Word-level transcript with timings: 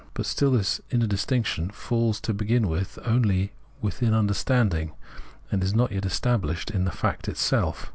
But 0.15 0.25
still 0.25 0.49
this 0.49 0.81
inner 0.89 1.05
distinction 1.05 1.69
falls 1.69 2.19
to 2.21 2.33
begin 2.33 2.67
with 2.67 2.97
only 3.05 3.51
within 3.83 4.15
under 4.15 4.33
standing, 4.33 4.93
and 5.51 5.63
is 5.63 5.75
not 5.75 5.91
yet 5.91 6.05
estabhshed 6.05 6.73
in 6.73 6.85
the 6.85 6.91
fact 6.91 7.27
itself. 7.27 7.87